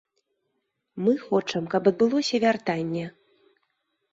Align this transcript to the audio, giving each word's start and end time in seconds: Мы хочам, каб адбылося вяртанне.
Мы 1.07 1.13
хочам, 1.27 1.63
каб 1.73 1.91
адбылося 1.91 2.35
вяртанне. 2.45 3.05